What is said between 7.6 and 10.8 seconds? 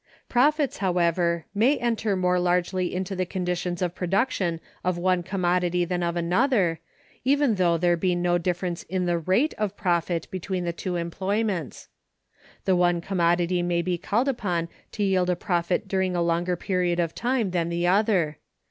there be no difference in the rate of profit between the